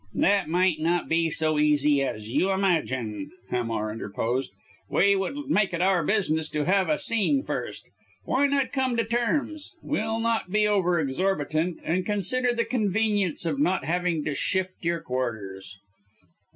"That 0.15 0.49
might 0.49 0.79
not 0.79 1.07
be 1.07 1.29
so 1.29 1.59
easy 1.59 2.01
as 2.01 2.31
you 2.31 2.49
imagine," 2.49 3.29
Hamar 3.51 3.91
interposed. 3.91 4.51
"We 4.89 5.15
would 5.15 5.37
make 5.47 5.75
it 5.75 5.81
our 5.83 6.03
business 6.03 6.49
to 6.49 6.65
have 6.65 6.89
a 6.89 6.97
scene 6.97 7.43
first. 7.43 7.83
Why 8.25 8.47
not 8.47 8.73
come 8.73 8.97
to 8.97 9.03
terms? 9.05 9.75
We'll 9.83 10.19
not 10.19 10.49
be 10.51 10.67
over 10.67 10.99
exorbitant 10.99 11.81
and 11.83 12.03
consider 12.03 12.51
the 12.51 12.65
convenience 12.65 13.45
of 13.45 13.59
not 13.59 13.85
having 13.85 14.25
to 14.25 14.33
shift 14.33 14.77
your 14.83 15.01
quarters." 15.01 15.77